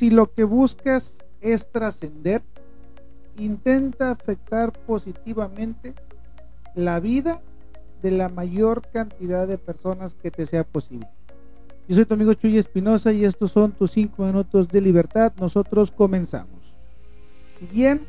Si 0.00 0.08
lo 0.08 0.32
que 0.32 0.44
buscas 0.44 1.18
es 1.42 1.70
trascender, 1.70 2.40
intenta 3.36 4.10
afectar 4.10 4.72
positivamente 4.86 5.92
la 6.74 7.00
vida 7.00 7.42
de 8.00 8.10
la 8.10 8.30
mayor 8.30 8.80
cantidad 8.94 9.46
de 9.46 9.58
personas 9.58 10.14
que 10.14 10.30
te 10.30 10.46
sea 10.46 10.64
posible. 10.64 11.06
Yo 11.86 11.96
soy 11.96 12.06
tu 12.06 12.14
amigo 12.14 12.32
Chuy 12.32 12.56
Espinosa 12.56 13.12
y 13.12 13.26
estos 13.26 13.52
son 13.52 13.72
tus 13.72 13.90
5 13.90 14.24
minutos 14.24 14.68
de 14.68 14.80
libertad. 14.80 15.34
Nosotros 15.38 15.90
comenzamos. 15.90 16.74
Si 17.58 17.66
bien 17.66 18.00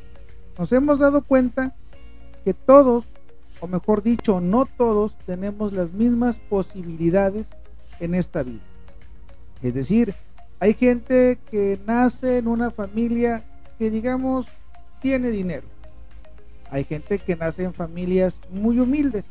nos 0.58 0.71
hemos 0.71 0.98
dado 0.98 1.26
cuenta 1.26 1.76
que 2.46 2.54
todos, 2.54 3.04
o 3.60 3.68
mejor 3.68 4.02
dicho, 4.02 4.39
no 4.39 4.66
todos, 4.66 5.18
tenemos 5.26 5.73
las 5.73 5.92
mismas 5.92 6.39
posibilidades 6.39 7.48
en 8.00 8.16
esta 8.16 8.44
vida. 8.44 8.64
Es 9.62 9.73
decir, 9.73 10.16
hay 10.62 10.75
gente 10.75 11.39
que 11.50 11.80
nace 11.88 12.38
en 12.38 12.48
una 12.48 12.70
familia 12.70 13.43
que 13.79 13.89
digamos 13.89 14.46
tiene 15.01 15.32
dinero. 15.32 15.65
Hay 16.70 16.84
gente 16.84 17.18
que 17.18 17.36
nace 17.36 17.64
en 17.64 17.74
familias 17.74 18.37
muy 18.51 18.79
humildes, 18.79 19.25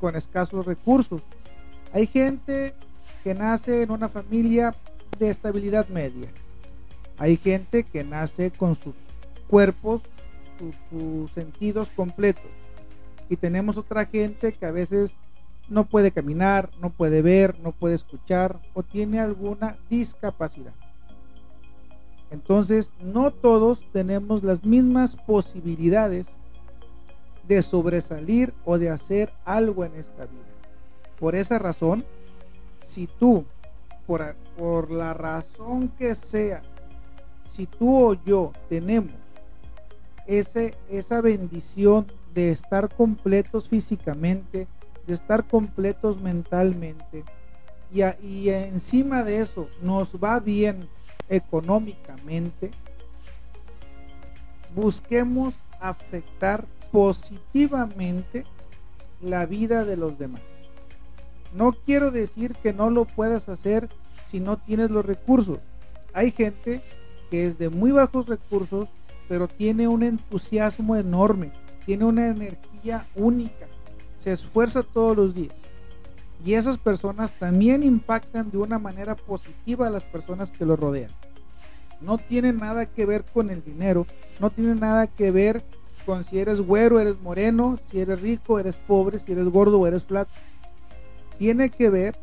con 0.00 0.16
escasos 0.16 0.66
recursos. 0.66 1.22
Hay 1.92 2.08
gente 2.08 2.74
que 3.22 3.32
nace 3.32 3.82
en 3.82 3.92
una 3.92 4.08
familia 4.08 4.74
de 5.20 5.30
estabilidad 5.30 5.86
media. 5.88 6.28
Hay 7.16 7.36
gente 7.36 7.84
que 7.84 8.02
nace 8.02 8.50
con 8.50 8.74
sus 8.74 8.96
cuerpos, 9.46 10.02
sus, 10.90 11.30
sentidos 11.30 11.90
completos. 11.94 12.50
Y 13.28 13.36
tenemos 13.36 13.76
otra 13.76 14.04
gente 14.04 14.52
que 14.52 14.66
a 14.66 14.72
veces 14.72 15.14
no 15.70 15.84
puede 15.84 16.10
caminar, 16.10 16.70
no 16.80 16.90
puede 16.90 17.22
ver, 17.22 17.58
no 17.60 17.72
puede 17.72 17.94
escuchar 17.94 18.60
o 18.74 18.82
tiene 18.82 19.20
alguna 19.20 19.78
discapacidad. 19.88 20.74
Entonces, 22.30 22.92
no 23.00 23.30
todos 23.30 23.84
tenemos 23.92 24.42
las 24.42 24.64
mismas 24.64 25.16
posibilidades 25.16 26.26
de 27.48 27.62
sobresalir 27.62 28.52
o 28.64 28.78
de 28.78 28.90
hacer 28.90 29.32
algo 29.44 29.84
en 29.84 29.94
esta 29.94 30.26
vida. 30.26 30.44
Por 31.18 31.34
esa 31.34 31.58
razón, 31.58 32.04
si 32.80 33.06
tú, 33.06 33.44
por, 34.06 34.34
por 34.56 34.90
la 34.90 35.14
razón 35.14 35.88
que 35.98 36.14
sea, 36.14 36.62
si 37.48 37.66
tú 37.66 38.10
o 38.10 38.14
yo 38.24 38.52
tenemos 38.68 39.14
ese, 40.26 40.74
esa 40.88 41.20
bendición 41.20 42.06
de 42.34 42.52
estar 42.52 42.94
completos 42.94 43.68
físicamente, 43.68 44.68
estar 45.12 45.44
completos 45.44 46.20
mentalmente, 46.20 47.24
y, 47.92 48.02
y 48.24 48.50
encima 48.50 49.24
de 49.24 49.40
eso 49.40 49.68
nos 49.82 50.14
va 50.14 50.38
bien 50.40 50.88
económicamente, 51.28 52.70
busquemos 54.74 55.54
afectar 55.80 56.64
positivamente 56.92 58.44
la 59.20 59.46
vida 59.46 59.84
de 59.84 59.96
los 59.96 60.18
demás. 60.18 60.42
No 61.54 61.72
quiero 61.72 62.10
decir 62.10 62.54
que 62.62 62.72
no 62.72 62.90
lo 62.90 63.04
puedas 63.04 63.48
hacer 63.48 63.88
si 64.26 64.40
no 64.40 64.56
tienes 64.56 64.90
los 64.90 65.04
recursos. 65.04 65.58
Hay 66.12 66.30
gente 66.30 66.80
que 67.30 67.46
es 67.46 67.58
de 67.58 67.68
muy 67.68 67.92
bajos 67.92 68.26
recursos, 68.26 68.88
pero 69.28 69.48
tiene 69.48 69.88
un 69.88 70.02
entusiasmo 70.02 70.96
enorme, 70.96 71.52
tiene 71.86 72.04
una 72.04 72.26
energía 72.28 73.06
única, 73.14 73.66
se 74.20 74.32
esfuerza 74.32 74.82
todos 74.82 75.16
los 75.16 75.34
días. 75.34 75.54
Y 76.44 76.54
esas 76.54 76.78
personas 76.78 77.32
también 77.38 77.82
impactan 77.82 78.50
de 78.50 78.58
una 78.58 78.78
manera 78.78 79.16
positiva 79.16 79.86
a 79.86 79.90
las 79.90 80.04
personas 80.04 80.50
que 80.50 80.64
lo 80.64 80.76
rodean. 80.76 81.10
No 82.00 82.18
tiene 82.18 82.52
nada 82.52 82.86
que 82.86 83.04
ver 83.04 83.24
con 83.24 83.50
el 83.50 83.62
dinero, 83.62 84.06
no 84.38 84.50
tiene 84.50 84.74
nada 84.74 85.06
que 85.06 85.30
ver 85.30 85.64
con 86.06 86.24
si 86.24 86.38
eres 86.38 86.60
güero, 86.60 86.98
eres 86.98 87.20
moreno, 87.20 87.78
si 87.90 88.00
eres 88.00 88.20
rico, 88.20 88.58
eres 88.58 88.76
pobre, 88.76 89.18
si 89.18 89.32
eres 89.32 89.48
gordo 89.48 89.80
o 89.80 89.86
eres 89.86 90.04
flaco. 90.04 90.30
Tiene 91.38 91.68
que 91.70 91.90
ver 91.90 92.16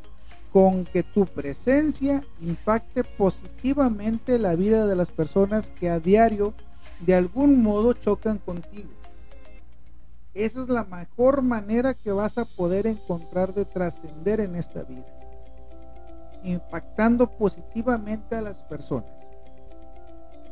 con 0.52 0.86
que 0.86 1.04
tu 1.04 1.26
presencia 1.26 2.24
impacte 2.42 3.04
positivamente 3.04 4.40
la 4.40 4.56
vida 4.56 4.88
de 4.88 4.96
las 4.96 5.12
personas 5.12 5.70
que 5.70 5.90
a 5.90 6.00
diario 6.00 6.54
de 7.02 7.14
algún 7.14 7.62
modo 7.62 7.94
chocan 7.94 8.40
contigo. 8.40 8.90
Esa 10.38 10.62
es 10.62 10.70
la 10.70 10.84
mejor 10.84 11.42
manera 11.42 11.96
que 11.96 12.12
vas 12.12 12.38
a 12.38 12.46
poder 12.46 12.86
encontrar 12.86 13.56
de 13.56 13.66
trascender 13.66 14.40
en 14.40 14.56
esta 14.56 14.84
vida. 14.84 15.08
Impactando 16.44 17.26
positivamente 17.26 18.36
a 18.36 18.42
las 18.42 18.62
personas. 18.62 19.10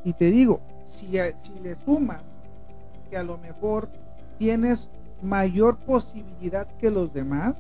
Y 0.04 0.14
te 0.14 0.32
digo, 0.32 0.60
si, 0.88 1.06
si 1.44 1.60
le 1.62 1.76
sumas 1.86 2.24
que 3.12 3.18
a 3.18 3.22
lo 3.22 3.38
mejor 3.38 3.88
tienes 4.40 4.90
mayor 5.22 5.78
posibilidad 5.78 6.66
que 6.80 6.90
los 6.90 7.14
demás, 7.14 7.54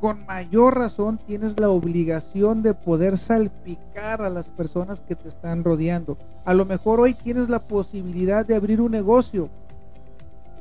con 0.00 0.24
mayor 0.24 0.78
razón 0.78 1.18
tienes 1.26 1.58
la 1.58 1.68
obligación 1.68 2.62
de 2.62 2.74
poder 2.74 3.18
salpicar 3.18 4.22
a 4.22 4.30
las 4.30 4.46
personas 4.46 5.00
que 5.00 5.16
te 5.16 5.30
están 5.30 5.64
rodeando. 5.64 6.16
A 6.44 6.54
lo 6.54 6.64
mejor 6.64 7.00
hoy 7.00 7.14
tienes 7.14 7.48
la 7.48 7.58
posibilidad 7.66 8.46
de 8.46 8.54
abrir 8.54 8.80
un 8.80 8.92
negocio 8.92 9.50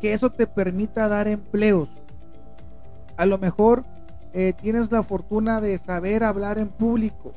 que 0.02 0.14
eso 0.14 0.30
te 0.30 0.48
permita 0.48 1.08
dar 1.08 1.28
empleos. 1.28 1.90
A 3.18 3.26
lo 3.26 3.38
mejor 3.38 3.84
eh, 4.34 4.54
tienes 4.62 4.92
la 4.92 5.04
fortuna 5.04 5.62
de 5.62 5.78
saber 5.78 6.24
hablar 6.24 6.58
en 6.58 6.68
público. 6.68 7.32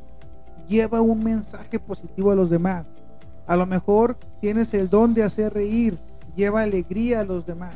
Lleva 0.69 1.01
un 1.01 1.23
mensaje 1.23 1.79
positivo 1.79 2.31
a 2.33 2.35
los 2.35 2.51
demás. 2.51 2.87
A 3.47 3.57
lo 3.57 3.67
mejor 3.67 4.17
tienes 4.41 4.75
el 4.75 4.91
don 4.91 5.15
de 5.15 5.23
hacer 5.23 5.55
reír. 5.55 5.97
Lleva 6.37 6.63
alegría 6.63 7.21
a 7.21 7.25
los 7.25 7.47
demás. 7.47 7.75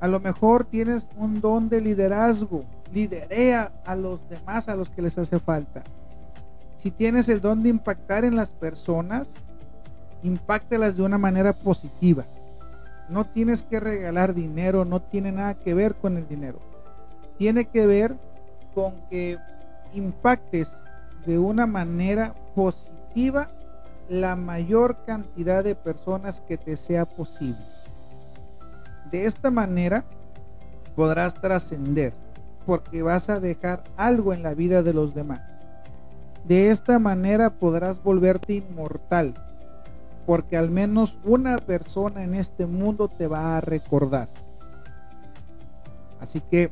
A 0.00 0.08
lo 0.08 0.18
mejor 0.18 0.64
tienes 0.64 1.06
un 1.16 1.40
don 1.40 1.68
de 1.68 1.80
liderazgo. 1.80 2.64
Liderea 2.92 3.72
a 3.86 3.94
los 3.94 4.20
demás 4.28 4.68
a 4.68 4.74
los 4.74 4.90
que 4.90 5.00
les 5.00 5.16
hace 5.16 5.38
falta. 5.38 5.82
Si 6.78 6.90
tienes 6.90 7.28
el 7.28 7.40
don 7.40 7.62
de 7.62 7.68
impactar 7.68 8.24
en 8.24 8.34
las 8.34 8.48
personas, 8.48 9.28
impactalas 10.24 10.96
de 10.96 11.04
una 11.04 11.16
manera 11.16 11.52
positiva. 11.52 12.26
No 13.08 13.24
tienes 13.24 13.62
que 13.62 13.80
regalar 13.80 14.34
dinero, 14.34 14.84
no 14.84 15.00
tiene 15.00 15.32
nada 15.32 15.54
que 15.54 15.74
ver 15.74 15.94
con 15.94 16.16
el 16.16 16.28
dinero. 16.28 16.58
Tiene 17.38 17.66
que 17.66 17.86
ver 17.86 18.14
con 18.74 18.94
que 19.10 19.38
impactes 19.94 20.72
de 21.26 21.38
una 21.38 21.66
manera 21.66 22.34
positiva 22.54 23.48
la 24.08 24.36
mayor 24.36 25.04
cantidad 25.06 25.62
de 25.64 25.74
personas 25.74 26.40
que 26.40 26.56
te 26.56 26.76
sea 26.76 27.04
posible. 27.04 27.60
De 29.10 29.26
esta 29.26 29.50
manera 29.50 30.04
podrás 30.96 31.34
trascender 31.34 32.12
porque 32.66 33.02
vas 33.02 33.28
a 33.28 33.40
dejar 33.40 33.84
algo 33.96 34.32
en 34.32 34.42
la 34.42 34.54
vida 34.54 34.82
de 34.82 34.94
los 34.94 35.14
demás. 35.14 35.40
De 36.44 36.70
esta 36.70 36.98
manera 36.98 37.50
podrás 37.50 38.02
volverte 38.02 38.54
inmortal 38.54 39.34
porque 40.26 40.56
al 40.56 40.70
menos 40.70 41.14
una 41.24 41.58
persona 41.58 42.22
en 42.22 42.34
este 42.34 42.66
mundo 42.66 43.08
te 43.08 43.26
va 43.26 43.56
a 43.56 43.60
recordar. 43.60 44.28
Así 46.20 46.40
que 46.40 46.70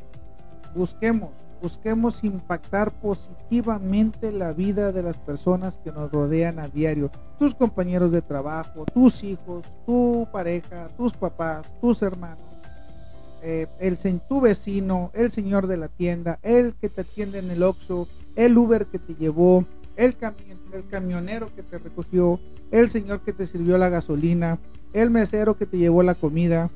busquemos, 0.74 1.30
busquemos 1.60 2.22
impactar 2.22 2.92
positivamente 2.92 4.30
la 4.32 4.52
vida 4.52 4.92
de 4.92 5.02
las 5.02 5.18
personas 5.18 5.76
que 5.76 5.90
nos 5.90 6.10
rodean 6.12 6.58
a 6.58 6.68
diario, 6.68 7.10
tus 7.38 7.54
compañeros 7.54 8.12
de 8.12 8.22
trabajo, 8.22 8.84
tus 8.94 9.24
hijos, 9.24 9.64
tu 9.86 10.28
pareja, 10.32 10.88
tus 10.96 11.12
papás, 11.12 11.66
tus 11.80 12.02
hermanos. 12.02 12.44
Eh, 13.42 13.66
el, 13.78 13.96
tu 14.28 14.40
vecino, 14.40 15.10
el 15.14 15.30
señor 15.30 15.66
de 15.66 15.78
la 15.78 15.88
tienda, 15.88 16.38
el 16.42 16.74
que 16.74 16.90
te 16.90 17.00
atiende 17.00 17.38
en 17.38 17.50
el 17.50 17.62
Oxxo, 17.62 18.06
el 18.36 18.56
Uber 18.56 18.84
que 18.86 18.98
te 18.98 19.14
llevó, 19.14 19.64
el, 19.96 20.16
camionero 20.88 21.54
que 21.54 21.62
te 21.62 21.78
recogió, 21.78 22.40
el 22.70 22.88
señor 22.88 23.20
que 23.20 23.32
te 23.32 23.46
sirvió 23.46 23.78
la 23.78 23.88
gasolina, 23.88 24.58
el 24.92 25.10
mesero 25.10 25.56
que 25.56 25.66
te 25.66 25.78
llevó 25.78 26.02
la 26.02 26.14
comida. 26.14 26.70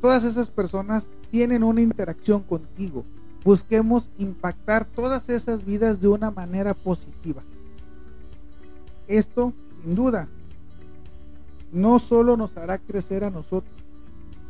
Todas 0.00 0.24
esas 0.24 0.50
personas 0.50 1.10
tienen 1.30 1.64
una 1.64 1.80
interacción 1.80 2.42
contigo. 2.42 3.04
Busquemos 3.44 4.10
impactar 4.18 4.84
todas 4.84 5.28
esas 5.28 5.64
vidas 5.64 6.00
de 6.00 6.08
una 6.08 6.30
manera 6.30 6.74
positiva. 6.74 7.42
Esto, 9.06 9.52
sin 9.82 9.94
duda, 9.94 10.28
no 11.72 11.98
solo 11.98 12.36
nos 12.36 12.56
hará 12.56 12.78
crecer 12.78 13.24
a 13.24 13.30
nosotros, 13.30 13.74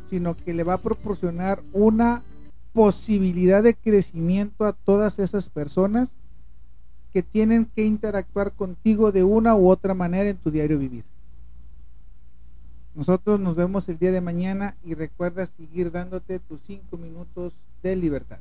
sino 0.09 0.35
que 0.35 0.53
le 0.53 0.63
va 0.63 0.73
a 0.73 0.81
proporcionar 0.81 1.61
una 1.71 2.23
posibilidad 2.73 3.63
de 3.63 3.75
crecimiento 3.75 4.65
a 4.65 4.73
todas 4.73 5.19
esas 5.19 5.49
personas 5.49 6.15
que 7.11 7.23
tienen 7.23 7.65
que 7.65 7.83
interactuar 7.83 8.51
contigo 8.51 9.11
de 9.11 9.23
una 9.23 9.55
u 9.55 9.69
otra 9.69 9.93
manera 9.93 10.29
en 10.29 10.37
tu 10.37 10.51
diario 10.51 10.77
vivir. 10.77 11.03
Nosotros 12.93 13.39
nos 13.39 13.55
vemos 13.55 13.89
el 13.89 13.97
día 13.97 14.11
de 14.11 14.21
mañana 14.21 14.75
y 14.83 14.93
recuerda 14.93 15.45
seguir 15.45 15.91
dándote 15.91 16.39
tus 16.39 16.61
cinco 16.61 16.97
minutos 16.97 17.53
de 17.81 17.95
libertad. 17.95 18.37